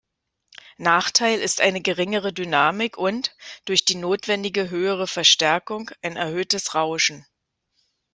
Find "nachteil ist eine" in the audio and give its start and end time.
0.79-1.79